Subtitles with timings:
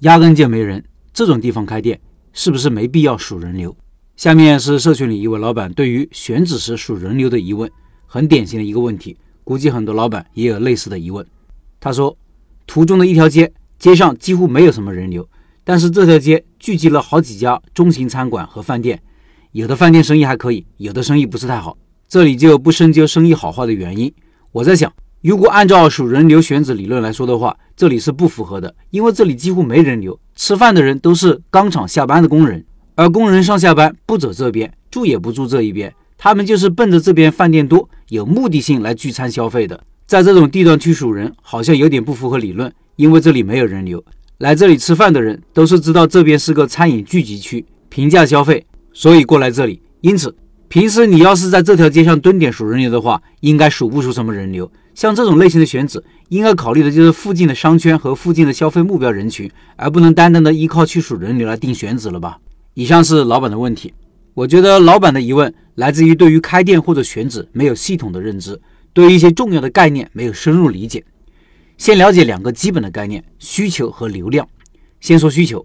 [0.00, 0.84] 压根就没人。
[1.12, 2.00] 这种地方开店，
[2.32, 3.76] 是不是没必要数人流？
[4.16, 7.68] 下面是社群里一位老板对于选址时数人流的疑问，
[8.06, 11.26] 很典型的一个问题，估计很多老板也有类似的疑问。
[11.80, 12.16] 他说，
[12.66, 15.28] 图中的一条街，街上几乎没有什么人流，
[15.64, 19.02] 但是这条街聚集了好几家中型餐馆和饭店，
[19.52, 21.76] 有的饭店生意还可以，有的生意不是太好。
[22.08, 24.12] 这里就不深究生意好坏的原因。
[24.52, 24.92] 我在想。
[25.20, 32.64] 如果按照数人流选址理论来说的话，这里是不符合的，因为这里几乎没人流，吃饭的人都是钢厂下班的工人，
[32.96, 39.80] 而工人上下班不走这边，住也不住这一边，他们就是奔着这边饭店多，有目的性来聚餐消费的。
[40.08, 44.04] 在这种地段去数人，好像有点不符合理论，因为这里没有人流，
[44.38, 49.80] 来这里吃饭的人都是知道这边是个餐饮聚集区，平价消费，所以过来这里。
[50.00, 50.34] 因此，
[50.66, 54.68] 平时你要是在这条街上蹲点数人流的话，应该数不出什么人流。
[54.98, 62.40] 像这种类型的选址，应该考虑的就是附近的商圈和附近的消费目标人群，而不能单单的依靠去数人流来定选址了吧？
[62.74, 63.94] 以上是老板的问题，
[64.34, 68.60] 我觉得老板的疑问来自于对于开店或者选址没有系统的认知，
[68.92, 71.04] 对于一些重要的概念没有深入理解。
[71.76, 74.48] 先了解两个基本的概念：需求和流量。
[75.00, 75.64] 先说需求，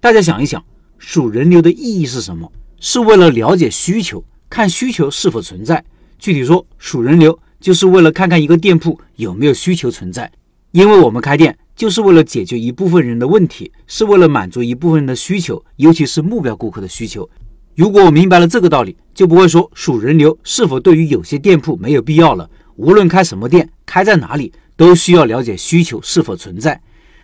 [0.00, 0.64] 大家想一想，
[0.96, 2.50] 数人流的意义是什么？
[2.80, 5.84] 是为了了解需求，看需求是否存在。
[6.18, 7.38] 具体说，数人流。
[7.60, 10.32] 就是为了看看一个店铺有没有需求存在，
[10.72, 17.28] 因为我们开店就是为了解决一部分人的问题，是为了满足一部分人的需求，尤其是目标顾客的需求。
[17.76, 22.48] 如果我明白了这个道理，就不会说数人流是否对于有些店铺没有必要了。
[22.76, 26.80] 无论开什么店，开在哪里，都需要了解需求是否存在。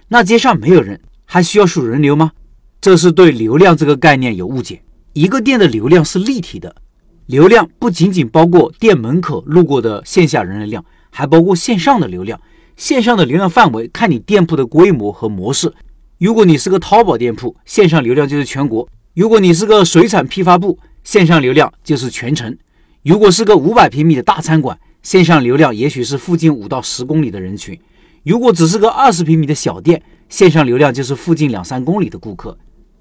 [0.09, 2.33] 那街上没有人，还需要数人流吗？
[2.81, 4.83] 这是对流量这个概念有误解。
[5.15, 6.77] 一个店的流量是立体的。
[7.27, 12.41] 流量不仅仅包括店门口路过的线下人流量，还包括线上的流量。
[12.77, 15.73] 线上的流量范围看你店铺的规模和模式。
[16.19, 22.53] 如果你是个淘宝店铺，线上流量就是全国；如果你是个水产批发部，线上流量就是全城；
[23.03, 27.75] 如果是个五百平米的大餐馆，线上流量也许是附近五到十公里的人群；
[28.23, 32.57] 如果只是个二十平米的小店，线上流量就是附近两三公里的顾客。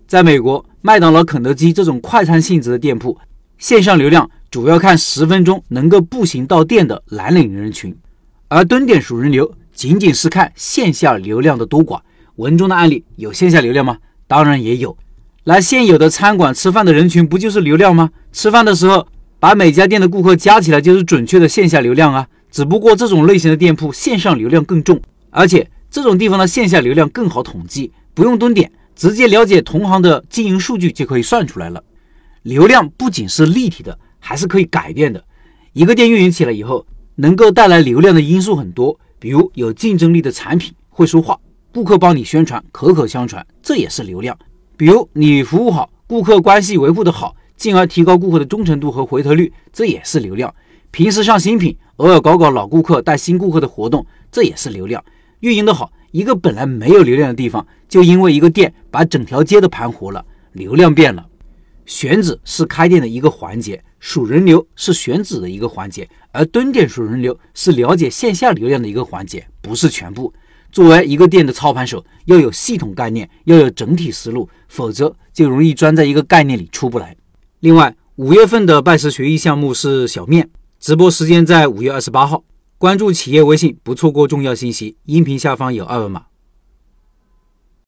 [0.08, 3.16] 在美国，麦当劳、肯德基这种快餐性质的店铺。
[3.58, 7.96] 线上流量主要看十分钟能够步行到店的蓝领人群，
[8.48, 12.00] 而蹲点数人流仅仅是看线下流量的多寡。
[12.36, 13.98] 文中的案例有线下流量吗？
[14.28, 14.98] 当然也有。
[15.46, 18.10] 来现有的餐馆吃饭的人群不就是流量吗？
[18.34, 19.08] 吃饭的时候
[19.40, 22.28] 把每家店的顾客加起来就是准确的线下流量啊。
[22.52, 31.84] 只不过这种类型的店铺线上流量更重，而且这种地方的线下流量更好统计，不用蹲点，直接了解同行的经营数据就可以算出来了。
[32.46, 35.24] 流量不仅是立体的，还是可以改变的。
[35.74, 36.86] 一个店运营起来以后，
[37.16, 41.40] 能够带来流量的因素很多，比如有竞争力的产品，会说话，
[41.74, 44.38] 顾客帮你宣传，口口相传，这也是流量。
[44.78, 50.54] 比如你服务好，顾客关系维护的好，进而提高顾客的忠诚度和回头率，这也是流量。
[50.92, 55.04] 平时上新品，偶尔搞搞老顾客带新顾客的活动，这也是流量。
[55.40, 61.26] 运营的好，一个本来没有流量的地方，就因为一个店把整条街都盘活了，流量变了。
[61.86, 70.34] 选址是开店的一个环节，数人流是选址的一个环节，而蹲点数人流是了解线下流量的一个环节，不是全部。
[70.72, 77.16] 作为一个店的操盘手，要有系统概念，要有整体思路，否则就容易钻在一个概念里出不来。
[77.62, 82.44] 另外，五月份的拜师学艺项目是小面，直播时间在五月二十八号。
[82.78, 84.98] 关注企业微信，不错过重要信息。
[85.06, 86.26] 音频下方有二维码。